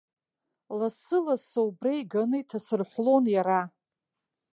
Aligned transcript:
Лассылассы 0.79 1.59
убра 1.67 1.91
иганы 2.01 2.37
иҭасырҳәлон 2.41 3.25
иара. 3.35 3.61